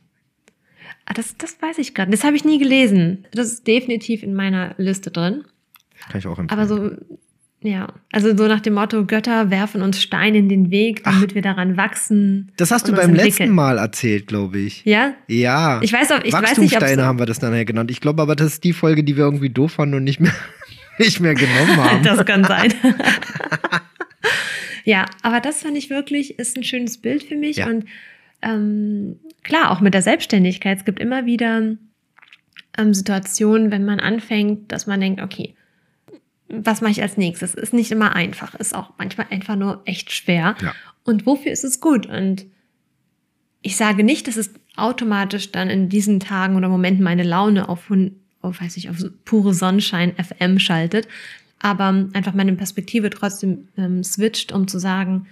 [1.05, 2.11] Ah, das, das weiß ich gerade.
[2.11, 3.25] Das habe ich nie gelesen.
[3.31, 5.43] Das ist definitiv in meiner Liste drin.
[6.09, 6.59] Kann ich auch empfehlen.
[6.59, 6.91] Aber so,
[7.61, 7.87] ja.
[8.11, 11.77] Also so nach dem Motto, Götter werfen uns Steine in den Weg, damit wir daran
[11.77, 12.51] wachsen.
[12.57, 13.49] das hast du beim letzten.
[13.49, 14.83] Mal erzählt, glaube ich.
[14.83, 15.13] Ja?
[15.27, 15.79] Ja.
[15.81, 17.89] Ich weiß, auch, ich weiß nicht, Wachstumssteine haben wir das dann ja genannt.
[17.91, 20.33] Ich glaube aber, das ist die Folge, die wir irgendwie doof fanden und nicht mehr,
[20.97, 22.03] nicht mehr genommen haben.
[22.03, 22.73] Das kann sein.
[24.85, 27.57] ja, aber das fand ich wirklich, ist ein schönes Bild für mich.
[27.57, 27.67] Ja.
[27.67, 27.85] Und
[28.41, 30.77] ähm, klar, auch mit der Selbstständigkeit.
[30.77, 31.75] Es gibt immer wieder
[32.77, 35.55] ähm, Situationen, wenn man anfängt, dass man denkt, okay,
[36.47, 37.55] was mache ich als nächstes?
[37.55, 40.55] Ist nicht immer einfach, ist auch manchmal einfach nur echt schwer.
[40.61, 40.73] Ja.
[41.03, 42.05] Und wofür ist es gut?
[42.05, 42.45] Und
[43.63, 47.91] ich sage nicht, dass es automatisch dann in diesen Tagen oder Momenten meine Laune auf,
[48.41, 51.07] auf weiß ich, auf pure Sonnenschein FM schaltet,
[51.59, 55.27] aber einfach meine Perspektive trotzdem ähm, switcht, um zu sagen,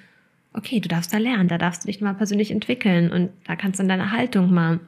[0.54, 3.80] okay, du darfst da lernen, da darfst du dich mal persönlich entwickeln und da kannst
[3.80, 4.80] du in deine Haltung mal,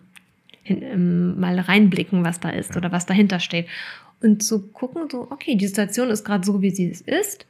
[0.63, 3.67] hin, ähm, mal reinblicken, was da ist oder was dahinter steht.
[4.21, 7.45] Und zu gucken, so, okay, die Situation ist gerade so, wie sie es ist.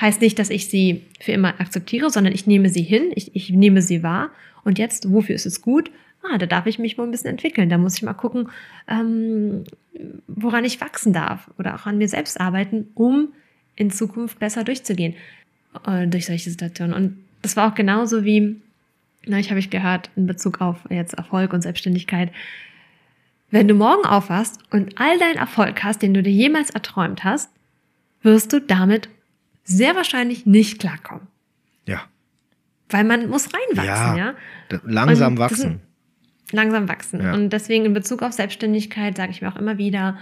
[0.00, 3.50] Heißt nicht, dass ich sie für immer akzeptiere, sondern ich nehme sie hin, ich, ich
[3.50, 4.30] nehme sie wahr.
[4.64, 5.90] Und jetzt, wofür ist es gut?
[6.32, 7.68] Ah, da darf ich mich wohl ein bisschen entwickeln.
[7.68, 8.48] Da muss ich mal gucken,
[8.88, 9.64] ähm,
[10.26, 13.32] woran ich wachsen darf oder auch an mir selbst arbeiten, um
[13.76, 15.14] in Zukunft besser durchzugehen.
[15.86, 16.94] äh, durch solche Situationen.
[16.94, 18.60] Und das war auch genauso wie,
[19.26, 22.32] na, ich habe ich gehört, in Bezug auf jetzt Erfolg und Selbstständigkeit.
[23.50, 27.50] Wenn du morgen aufwachst und all deinen Erfolg hast, den du dir jemals erträumt hast,
[28.22, 29.08] wirst du damit
[29.64, 31.26] sehr wahrscheinlich nicht klarkommen.
[31.86, 32.02] Ja.
[32.88, 34.34] Weil man muss reinwachsen, ja.
[34.70, 34.80] ja?
[34.84, 35.80] Langsam Und wachsen.
[36.52, 37.20] Langsam wachsen.
[37.20, 37.34] Ja.
[37.34, 40.18] Und deswegen in Bezug auf Selbstständigkeit sage ich mir auch immer wieder,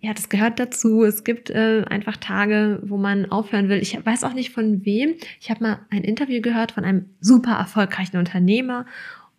[0.00, 1.04] ja, das gehört dazu.
[1.04, 3.78] Es gibt äh, einfach Tage, wo man aufhören will.
[3.78, 5.14] Ich weiß auch nicht von wem.
[5.40, 8.86] Ich habe mal ein Interview gehört von einem super erfolgreichen Unternehmer,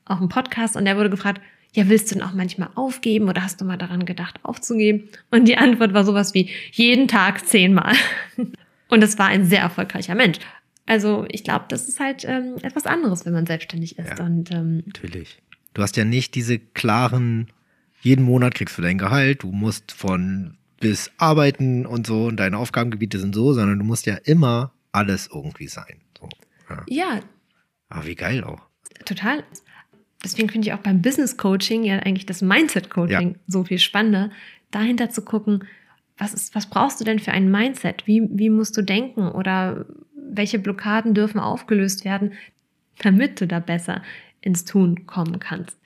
[0.06, 1.41] auch ein Podcast, und der wurde gefragt,
[1.73, 5.10] ja, willst du denn auch manchmal aufgeben oder hast du mal daran gedacht, aufzugeben?
[5.32, 7.93] Und die Antwort war sowas wie, jeden Tag zehnmal.
[8.89, 10.38] Und es war ein sehr erfolgreicher Mensch.
[10.86, 14.17] Also ich glaube, das ist halt ähm, etwas anderes, wenn man selbstständig ist.
[14.17, 14.26] Ja.
[14.26, 15.38] Und ähm, Natürlich.
[15.78, 17.50] Du hast ja nicht diese klaren,
[18.02, 22.58] jeden Monat kriegst du dein Gehalt, du musst von bis arbeiten und so und deine
[22.58, 26.02] Aufgabengebiete sind so, sondern du musst ja immer alles irgendwie sein.
[26.20, 26.30] So,
[26.68, 26.84] ja.
[26.88, 27.20] ja,
[27.90, 28.63] Aber wie geil auch.
[29.06, 29.44] total.
[30.24, 34.32] Deswegen finde ich auch beim Business Coaching ja eigentlich das Mindset Coaching so viel spannender,
[34.72, 35.68] dahinter zu gucken,
[36.18, 38.08] was ist, was brauchst du denn für ein Mindset?
[38.08, 39.86] Wie, wie musst du denken oder
[40.16, 42.34] welche Blockaden dürfen aufgelöst werden,
[42.98, 44.02] damit du da besser
[44.41, 45.78] ins Tun kommen kannst?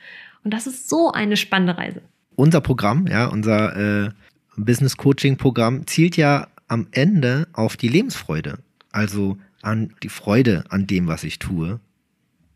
[0.43, 2.01] Und das ist so eine spannende Reise.
[2.35, 4.09] Unser Programm, ja, unser äh,
[4.57, 8.59] Business Coaching Programm zielt ja am Ende auf die Lebensfreude.
[8.91, 11.79] Also an die Freude an dem, was ich tue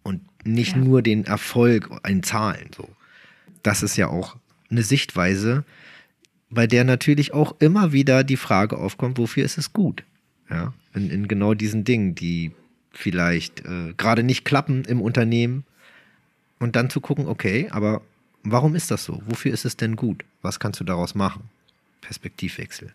[0.03, 0.81] und nicht Ja.
[0.81, 2.71] nur den Erfolg in Zahlen.
[2.75, 2.89] So.
[3.63, 4.36] Das ist ja auch
[4.69, 5.63] eine Sichtweise,
[6.49, 10.03] bei der natürlich auch immer wieder die Frage aufkommt, wofür ist es gut?
[10.49, 12.51] Ja, in, in genau diesen Dingen, die
[12.91, 15.65] vielleicht äh, gerade nicht klappen im Unternehmen.
[16.60, 18.02] Und dann zu gucken, okay, aber
[18.44, 19.22] warum ist das so?
[19.26, 20.24] Wofür ist es denn gut?
[20.41, 21.50] Was kannst du daraus machen?
[22.02, 22.94] Perspektivwechsel.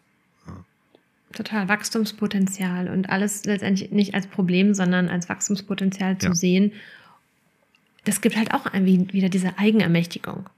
[1.33, 6.35] Total Wachstumspotenzial und alles letztendlich nicht als Problem, sondern als Wachstumspotenzial zu Ja.
[6.35, 6.73] sehen.
[8.05, 10.49] Das gibt halt auch wieder diese Eigenermächtigung.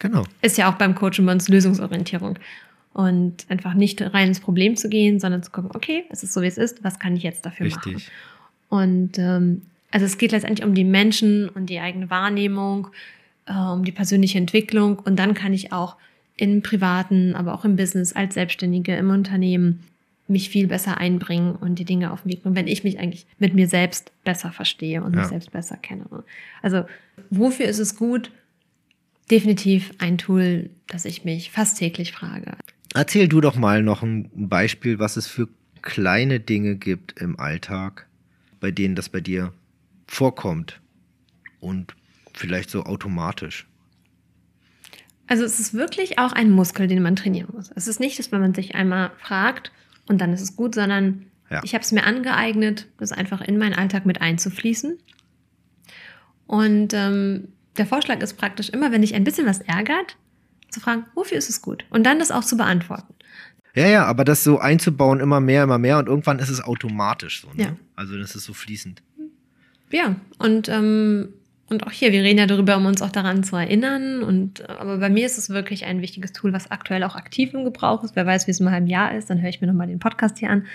[0.00, 0.24] Genau.
[0.42, 2.38] Ist ja auch beim Coach bei uns Lösungsorientierung.
[2.94, 6.42] Und einfach nicht rein ins Problem zu gehen, sondern zu gucken, okay, es ist so,
[6.42, 7.82] wie es ist, was kann ich jetzt dafür machen?
[7.92, 8.10] Richtig.
[8.70, 12.88] Und ähm, also es geht letztendlich um die Menschen und die eigene Wahrnehmung,
[13.46, 14.98] äh, um die persönliche Entwicklung.
[14.98, 15.96] Und dann kann ich auch
[16.36, 19.84] im Privaten, aber auch im Business, als Selbstständige, im Unternehmen
[20.28, 23.26] mich viel besser einbringen und die Dinge auf den Weg bringen, wenn ich mich eigentlich
[23.38, 25.20] mit mir selbst besser verstehe und Ja.
[25.20, 26.04] mich selbst besser kenne.
[26.62, 26.84] Also
[27.30, 28.32] wofür ist es gut?
[29.30, 32.56] Definitiv ein Tool, das ich mich fast täglich frage.
[32.94, 35.48] Erzähl du doch mal noch ein Beispiel, was es für
[35.82, 38.06] kleine Dinge gibt im Alltag,
[38.60, 39.52] bei denen das bei dir
[40.06, 40.80] vorkommt
[41.60, 41.94] und
[42.34, 43.66] vielleicht so automatisch.
[45.26, 47.70] Also es ist wirklich auch ein Muskel, den man trainieren muss.
[47.74, 49.72] Es ist nicht, dass wenn man sich einmal fragt
[50.08, 51.60] und dann ist es gut, sondern Ja.
[51.64, 54.98] ich habe es mir angeeignet, das einfach in meinen Alltag mit einzufließen.
[56.46, 60.16] Und ähm, der Vorschlag ist praktisch immer, wenn dich ein bisschen was ärgert,
[60.70, 61.84] zu fragen, wofür ist es gut?
[61.90, 63.14] Und dann das auch zu beantworten.
[63.74, 67.42] Ja, ja, aber das so einzubauen, immer mehr, immer mehr und irgendwann ist es automatisch
[67.42, 67.48] so.
[67.52, 67.62] Ne?
[67.64, 67.76] Ja.
[67.94, 69.02] Also das ist so fließend.
[69.90, 71.28] Ja, und, ähm,
[71.68, 74.22] und auch hier, wir reden ja darüber, um uns auch daran zu erinnern.
[74.22, 77.54] Und, äh, aber bei mir ist es wirklich ein wichtiges Tool, was aktuell auch aktiv
[77.54, 78.16] im Gebrauch ist.
[78.16, 79.98] Wer weiß, wie es in einem halben Jahr ist, dann höre ich mir nochmal den
[79.98, 80.66] Podcast hier an.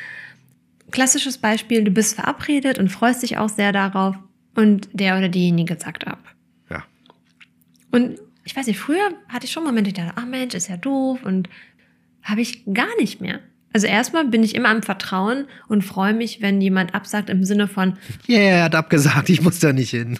[0.91, 4.17] Klassisches Beispiel, du bist verabredet und freust dich auch sehr darauf
[4.55, 6.19] und der oder diejenige sagt ab.
[6.69, 6.83] Ja.
[7.91, 10.77] Und ich weiß nicht, früher hatte ich schon Momente, ich dachte, ach Mensch, ist ja
[10.77, 11.47] doof und
[12.23, 13.39] habe ich gar nicht mehr.
[13.73, 17.67] Also erstmal bin ich immer am Vertrauen und freue mich, wenn jemand absagt im Sinne
[17.67, 20.19] von, Ja, yeah, er hat abgesagt, ich muss da nicht hin.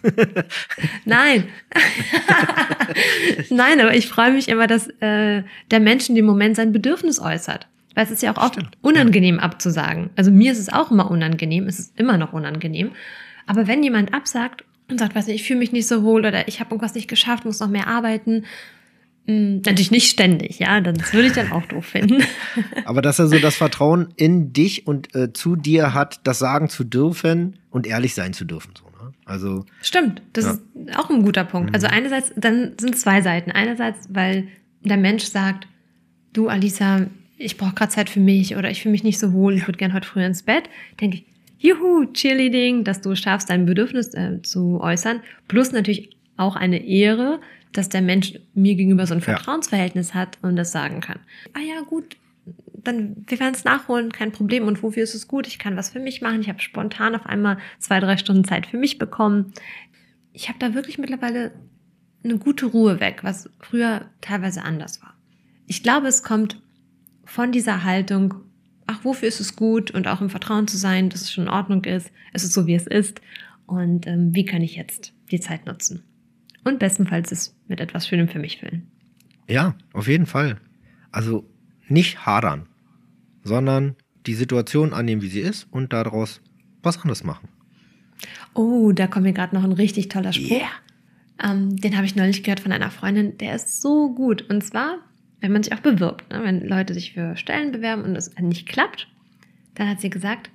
[1.06, 1.46] Nein.
[3.50, 7.20] Nein, aber ich freue mich immer, dass äh, der Mensch in dem Moment sein Bedürfnis
[7.20, 7.68] äußert.
[7.94, 10.12] Weil es ist ja auch oft Stimmt, unangenehm abzusagen.
[10.16, 12.92] Also mir ist es auch immer unangenehm, es ist immer noch unangenehm.
[13.48, 16.48] Aber wenn jemand absagt und sagt, weiß nicht, ich fühle mich nicht so wohl oder
[16.48, 18.46] ich habe irgendwas nicht geschafft, muss noch mehr arbeiten,
[19.58, 22.24] natürlich nicht ständig, ja, das würde ich dann auch doof finden.
[22.86, 26.70] Aber dass er so das Vertrauen in dich und äh, zu dir hat, das sagen
[26.70, 28.74] zu dürfen und ehrlich sein zu dürfen.
[28.78, 29.14] So, ne?
[29.26, 30.52] Also, Stimmt, das Ja.
[30.52, 30.62] ist
[30.98, 31.70] auch ein guter Punkt.
[31.70, 31.76] Mhm.
[31.76, 33.52] Also einerseits, dann sind zwei Seiten.
[33.52, 34.48] Einerseits, weil
[34.84, 35.68] der Mensch sagt,
[36.34, 39.56] du Alisa, ich brauche gerade Zeit für mich oder ich fühle mich nicht so wohl,
[39.56, 40.64] ich würde gern heute früher ins Bett,
[41.00, 41.26] denke ich,
[41.60, 45.22] juhu, Cheerleading, dass du schaffst, dein Bedürfnis äh, zu äußern.
[45.48, 47.40] Plus natürlich auch eine Ehre,
[47.74, 49.36] dass der Mensch mir gegenüber so ein Ja.
[49.36, 51.20] Vertrauensverhältnis hat und das sagen kann.
[51.54, 52.18] Ah ja, gut,
[52.74, 54.68] dann wir werden es nachholen, kein Problem.
[54.68, 55.48] Und wofür ist es gut?
[55.48, 56.42] Ich kann was für mich machen.
[56.42, 59.54] Ich habe spontan auf einmal zwei, drei Stunden Zeit für mich bekommen.
[60.34, 61.52] Ich habe da wirklich mittlerweile
[62.24, 65.14] eine gute Ruhe weg, was früher teilweise anders war.
[65.68, 66.62] Ich glaube, es kommt
[67.26, 68.36] von dieser Haltung,
[68.88, 71.50] ach, wofür ist es gut und auch im Vertrauen zu sein, dass es schon in
[71.50, 73.22] Ordnung ist, es ist so, wie es ist
[73.66, 76.04] und ähm, wie kann ich jetzt die Zeit nutzen.
[76.64, 78.88] Und bestenfalls es mit etwas Schönem für mich füllen.
[79.48, 80.58] Ja, auf jeden Fall.
[81.12, 81.46] Also
[81.88, 82.68] nicht hadern,
[83.44, 83.96] sondern
[84.26, 86.42] die Situation annehmen, wie sie ist und daraus
[86.84, 87.50] was anderes machen.
[88.54, 90.52] Oh, da kommt mir gerade noch ein richtig toller Spruch.
[90.52, 90.70] Yeah.
[91.44, 94.44] Ähm, den habe ich neulich gehört von einer Freundin, der ist so gut.
[94.50, 95.00] Und zwar,
[95.40, 96.44] wenn man sich auch bewirbt, ne?
[96.44, 99.08] wenn Leute sich für Stellen bewerben und es nicht klappt,
[99.76, 100.50] dann hat sie gesagt,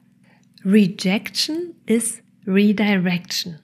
[0.64, 3.59] Rejection is Redirection.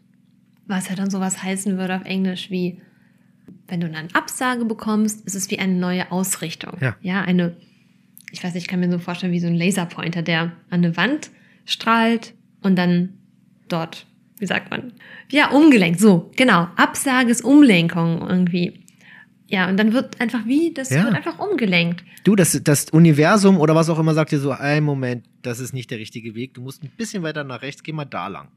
[0.67, 2.81] Was ja dann sowas heißen würde auf Englisch wie,
[3.69, 6.77] wenn du eine Absage bekommst, ist es wie eine neue Ausrichtung.
[6.81, 6.97] Ja.
[7.01, 7.57] ja, eine,
[8.31, 10.97] ich weiß nicht, ich kann mir so vorstellen, wie so ein Laserpointer, der an eine
[10.97, 11.31] Wand
[11.65, 13.15] strahlt und dann
[13.69, 14.07] dort,
[14.39, 14.93] wie sagt man?
[15.31, 16.69] Ja, umgelenkt, so, genau.
[16.77, 18.79] Absage ist Umlenkung irgendwie.
[19.49, 21.05] Ja, und dann wird einfach wie, das Ja.
[21.05, 22.03] wird einfach umgelenkt.
[22.25, 25.75] Du, das, das Universum oder was auch immer sagt dir so, ein Moment, das ist
[25.75, 26.55] nicht der richtige Weg.
[26.55, 28.49] Du musst ein bisschen weiter nach rechts, geh mal da lang.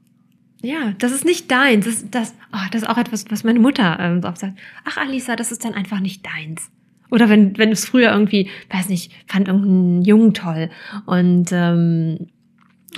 [0.62, 1.84] Ja, das ist nicht deins.
[1.84, 4.58] Das, das, oh, das ist auch etwas, was meine Mutter ähm, so oft sagt.
[4.84, 6.70] Ach, Alisa, das ist dann einfach nicht deins.
[7.10, 10.70] Oder wenn, wenn es früher irgendwie, weiß nicht, fand irgendeinen Jungen toll
[11.04, 12.28] und, ähm,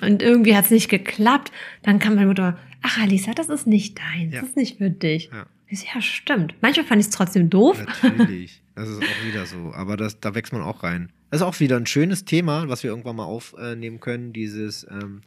[0.01, 3.99] und irgendwie hat es nicht geklappt, dann kam meine Mutter, ach, Alisa, das ist nicht
[3.99, 4.33] deins.
[4.33, 4.41] Ja.
[4.41, 5.31] Das ist nicht für dich.
[5.33, 5.47] Ja.
[5.71, 6.55] Ja, stimmt.
[6.63, 7.85] Manchmal fand ich es trotzdem doof.
[7.85, 8.63] Natürlich.
[8.79, 9.73] Das ist auch wieder so.
[9.75, 11.11] Aber das, da wächst man auch rein.
[11.33, 14.33] Das ist auch wieder ein schönes Thema, was wir irgendwann mal aufnehmen können.
[14.33, 15.23] Dieses, ähm,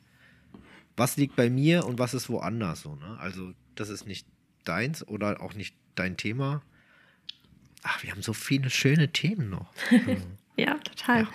[0.98, 2.96] was liegt bei mir und was ist woanders so.
[2.96, 3.18] Ne?
[3.20, 4.28] Also, das ist nicht
[4.64, 6.62] deins oder auch nicht dein Thema.
[7.84, 9.72] Ach, wir haben so viele schöne Themen noch.
[10.58, 11.28] Ja, total.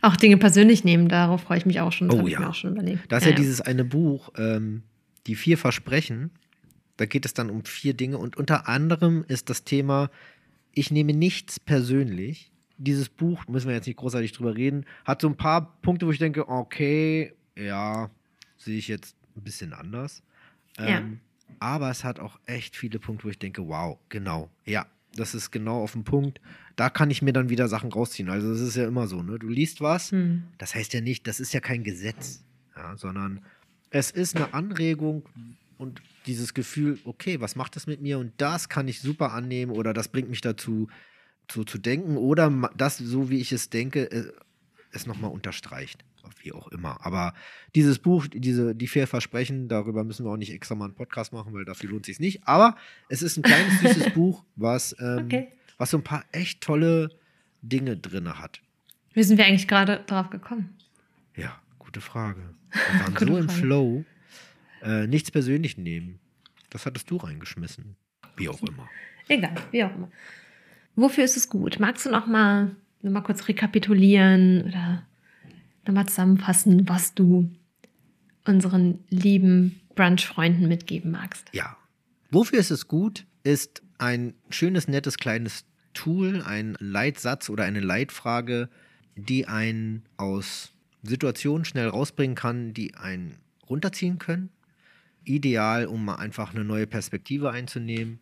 [0.00, 2.08] Auch Dinge persönlich nehmen, darauf freue ich mich auch schon.
[2.08, 2.48] Das Oh ja.
[2.48, 3.12] auch schon überlegt.
[3.12, 4.82] Da ist ja, dieses eine Buch, ähm,
[5.26, 6.30] die vier Versprechen.
[6.96, 10.10] Da geht es dann um vier Dinge und unter anderem ist das Thema,
[10.72, 12.50] ich nehme nichts persönlich.
[12.76, 16.10] Dieses Buch, müssen wir jetzt nicht großartig drüber reden, hat so ein paar Punkte, wo
[16.10, 18.10] ich denke, okay, ja,
[18.64, 20.22] sehe ich jetzt ein bisschen anders.
[20.78, 20.98] Ja.
[20.98, 21.20] Ähm,
[21.58, 25.50] aber es hat auch echt viele Punkte, wo ich denke, wow, genau, ja, das ist
[25.50, 26.40] genau auf den Punkt.
[26.76, 28.30] Da kann ich mir dann wieder Sachen rausziehen.
[28.30, 29.38] Also das ist ja immer so, ne?
[29.38, 30.44] Du liest was, Hm.
[30.58, 32.42] das heißt ja nicht, das ist ja kein Gesetz,
[32.76, 33.40] ja, sondern
[33.90, 35.28] es ist eine Anregung
[35.76, 38.18] und dieses Gefühl, okay, was macht das mit mir?
[38.18, 40.88] Und das kann ich super annehmen oder das bringt mich dazu,
[41.50, 44.32] so zu denken oder das, so wie ich es denke, äh,
[44.92, 46.04] es nochmal unterstreicht.
[46.42, 47.04] Wie auch immer.
[47.04, 47.34] Aber
[47.74, 51.32] dieses Buch, diese, die vier Versprechen, darüber müssen wir auch nicht extra mal einen Podcast
[51.32, 52.46] machen, weil dafür lohnt es sich nicht.
[52.46, 52.76] Aber
[53.08, 55.48] es ist ein kleines, süßes Buch, was, ähm, Okay.
[55.78, 57.10] was so ein paar echt tolle
[57.62, 58.60] Dinge drin hat.
[59.14, 60.76] Wie sind wir eigentlich gerade drauf gekommen?
[61.36, 62.40] Ja, gute Frage.
[62.72, 63.60] Wir waren so im Frage.
[63.60, 64.04] Flow.
[64.82, 66.18] Äh, nichts persönlich nehmen.
[66.70, 67.96] Das hattest du reingeschmissen.
[68.36, 68.88] Wie auch immer.
[69.28, 70.10] Egal, wie auch immer.
[70.96, 71.78] Wofür ist es gut?
[71.78, 75.06] Magst du noch mal, noch mal kurz rekapitulieren oder
[75.86, 77.50] noch mal zusammenfassen, was du
[78.44, 81.48] unseren lieben Brunch-Freunden mitgeben magst?
[81.52, 81.76] Ja.
[82.30, 83.26] Wofür ist es gut?
[83.44, 85.64] Ist ein schönes, nettes, kleines
[85.94, 88.68] Tool, ein Leitsatz oder eine Leitfrage,
[89.16, 93.36] die einen aus Situationen schnell rausbringen kann, die einen
[93.68, 94.50] runterziehen können.
[95.24, 98.20] Ideal, um einfach eine neue Perspektive einzunehmen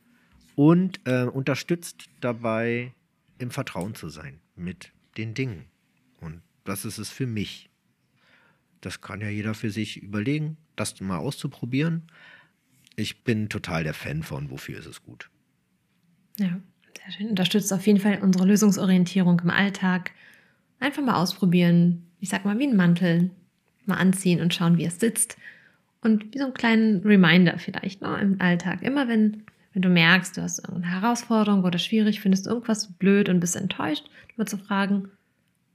[0.54, 2.92] und äh, unterstützt dabei,
[3.38, 5.64] im Vertrauen zu sein mit den Dingen.
[6.20, 7.70] Und das ist es für mich.
[8.80, 12.02] Das kann ja jeder für sich überlegen, das mal auszuprobieren.
[12.96, 15.30] Ich bin total der Fan von, wofür ist es gut.
[16.38, 16.60] Ja,
[16.96, 17.28] sehr schön.
[17.28, 20.12] Unterstützt auf jeden Fall unsere Lösungsorientierung im Alltag.
[20.78, 22.06] Einfach mal ausprobieren.
[22.20, 23.30] Ich sag mal, wie ein Mantel.
[23.86, 25.36] Mal anziehen und schauen, wie es sitzt.
[26.02, 28.82] Und wie so einen kleinen Reminder vielleicht ne, im Alltag.
[28.82, 29.42] Immer wenn,
[29.74, 34.08] wenn du merkst, du hast irgendeine Herausforderung oder schwierig, findest irgendwas blöd und bist enttäuscht,
[34.36, 35.10] nur zu fragen,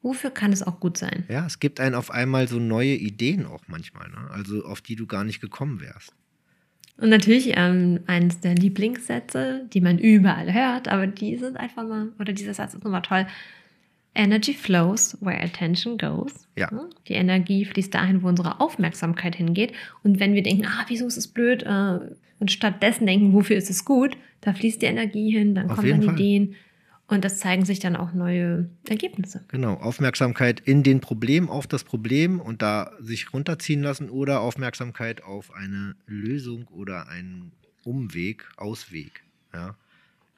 [0.05, 1.25] wofür kann es auch gut sein?
[1.27, 4.29] Ja, es gibt einen auf einmal so neue Ideen auch manchmal, ne?
[4.31, 6.13] also auf die du gar nicht gekommen wärst.
[6.97, 12.13] Und natürlich ähm, eines der Lieblingssätze, die man überall hört, aber die sind einfach mal,
[12.19, 13.25] oder dieser Satz ist nochmal toll.
[14.13, 16.47] Energy flows where attention goes.
[16.55, 16.69] Ja.
[17.07, 19.73] Die Energie fließt dahin, wo unsere Aufmerksamkeit hingeht.
[20.03, 21.99] Und wenn wir denken, ah, wieso ist es blöd, äh,
[22.39, 25.89] und stattdessen denken, wofür ist es gut, da fließt die Energie hin, dann Auf kommen
[25.89, 26.13] dann Fall.
[26.13, 26.55] Ideen
[27.07, 29.43] und das zeigen sich dann auch neue Ergebnisse.
[29.49, 35.23] Genau, Aufmerksamkeit in den Problem, auf das Problem und da sich runterziehen lassen oder Aufmerksamkeit
[35.23, 37.51] auf eine Lösung oder einen
[37.83, 39.23] Umweg, Ausweg.
[39.53, 39.75] Ja,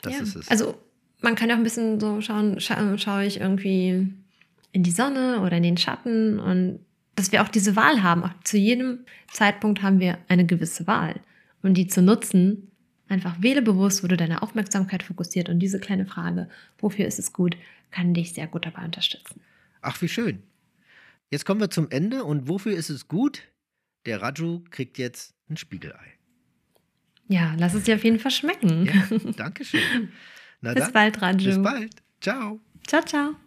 [0.01, 0.21] das Ja.
[0.23, 0.47] ist es.
[0.49, 0.77] Also
[1.21, 4.13] man kann auch ein bisschen so schauen, scha schaue ich irgendwie
[4.73, 6.79] in die Sonne oder in den Schatten und
[7.15, 8.23] dass wir auch diese Wahl haben.
[8.23, 8.99] Auch zu jedem
[9.31, 11.15] Zeitpunkt haben wir eine gewisse Wahl.
[11.63, 12.69] Und die zu nutzen,
[13.09, 17.33] einfach wähle bewusst, wo du deine Aufmerksamkeit fokussiert und diese kleine Frage, wofür ist es
[17.33, 17.57] gut,
[17.91, 19.41] kann dich sehr gut dabei unterstützen.
[19.81, 20.43] Ach, wie schön.
[21.29, 23.43] Jetzt kommen wir zum Ende und wofür ist es gut?
[24.05, 26.17] Der Raju kriegt jetzt ein Spiegelei.
[27.27, 28.85] Ja, lass es dir auf jeden Fall schmecken.
[28.85, 30.09] Ja, Dankeschön.
[30.61, 31.45] Bis dann, bald, Raju.
[31.45, 31.95] Bis bald.
[32.21, 32.59] Ciao.
[32.85, 33.46] Ciao, ciao.